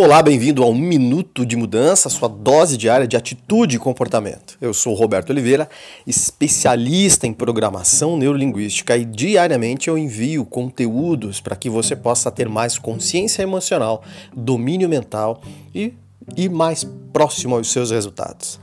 [0.00, 4.56] Olá, bem-vindo a um Minuto de Mudança, sua dose diária de atitude e comportamento.
[4.60, 5.68] Eu sou Roberto Oliveira,
[6.06, 12.78] especialista em programação neurolinguística e diariamente eu envio conteúdos para que você possa ter mais
[12.78, 15.42] consciência emocional, domínio mental
[15.74, 15.92] e
[16.36, 18.60] ir mais próximo aos seus resultados.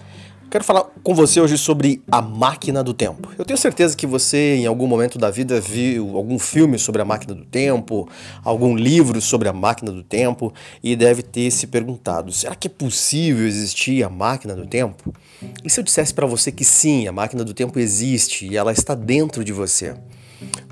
[0.55, 3.29] Quero falar com você hoje sobre a máquina do tempo.
[3.37, 7.05] Eu tenho certeza que você, em algum momento da vida, viu algum filme sobre a
[7.05, 8.07] máquina do tempo,
[8.41, 12.69] algum livro sobre a máquina do tempo e deve ter se perguntado: será que é
[12.69, 15.13] possível existir a máquina do tempo?
[15.61, 18.71] E se eu dissesse para você que sim, a máquina do tempo existe e ela
[18.71, 19.93] está dentro de você?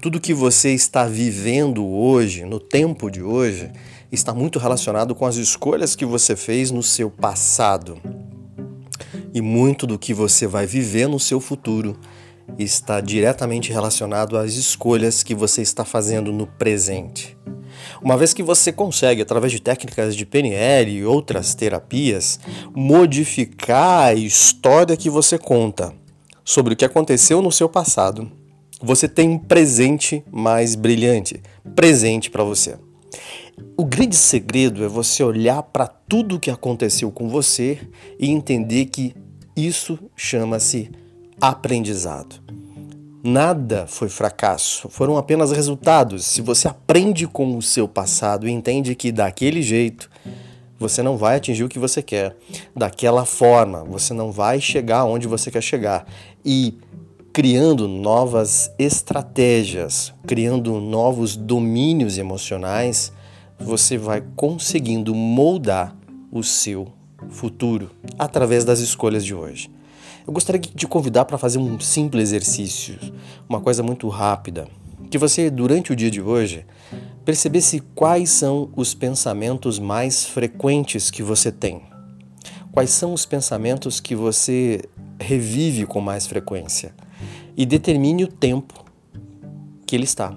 [0.02, 3.70] Tudo que você está vivendo hoje, no tempo de hoje,
[4.10, 8.02] está muito relacionado com as escolhas que você fez no seu passado
[9.34, 11.98] e muito do que você vai viver no seu futuro
[12.58, 17.38] está diretamente relacionado às escolhas que você está fazendo no presente.
[18.02, 22.40] Uma vez que você consegue, através de técnicas de PNL e outras terapias,
[22.76, 25.94] modificar a história que você conta
[26.44, 28.32] sobre o que aconteceu no seu passado,
[28.82, 31.42] você tem um presente mais brilhante,
[31.74, 32.76] presente para você.
[33.78, 37.80] O grande segredo é você olhar para tudo o que aconteceu com você
[38.20, 39.16] e entender que
[39.56, 40.90] isso chama-se
[41.40, 42.36] aprendizado.
[43.24, 46.26] Nada foi fracasso, foram apenas resultados.
[46.26, 50.10] Se você aprende com o seu passado e entende que daquele jeito
[50.78, 52.36] você não vai atingir o que você quer,
[52.76, 56.06] daquela forma você não vai chegar onde você quer chegar
[56.44, 56.78] e
[57.32, 63.14] criando novas estratégias, criando novos domínios emocionais,
[63.58, 65.96] você vai conseguindo moldar
[66.32, 66.88] o seu
[67.30, 69.70] futuro através das escolhas de hoje.
[70.26, 72.98] Eu gostaria de te convidar para fazer um simples exercício,
[73.48, 74.68] uma coisa muito rápida,
[75.10, 76.66] que você durante o dia de hoje
[77.26, 81.82] percebesse quais são os pensamentos mais frequentes que você tem.
[82.72, 84.82] Quais são os pensamentos que você
[85.20, 86.94] revive com mais frequência
[87.56, 88.84] e determine o tempo
[89.86, 90.36] que ele está.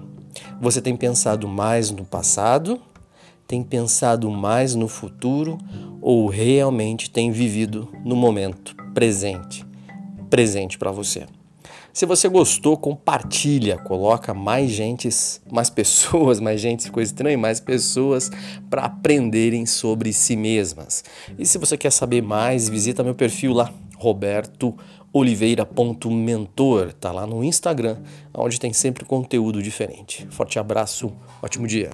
[0.61, 2.79] Você tem pensado mais no passado
[3.47, 5.57] tem pensado mais no futuro
[6.09, 9.65] ou realmente tem vivido no momento presente,
[10.29, 11.25] presente para você.
[11.91, 18.31] Se você gostou, compartilha, coloca mais gentes, mais pessoas, mais gente ficou estranho, mais pessoas
[18.69, 21.03] para aprenderem sobre si mesmas.
[21.37, 27.97] E se você quer saber mais, visita meu perfil lá, robertooliveira.mentor, tá lá no Instagram,
[28.33, 30.25] onde tem sempre conteúdo diferente.
[30.29, 31.11] Forte abraço,
[31.43, 31.89] ótimo dia.